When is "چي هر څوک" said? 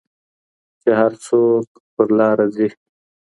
0.81-1.65